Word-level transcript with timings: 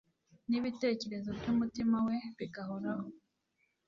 n’ibitekerezo 0.49 1.29
by’umutima 1.37 1.97
we 2.07 2.15
bigahoraho 2.37 3.07